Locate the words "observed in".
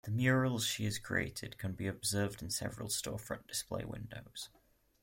1.85-2.49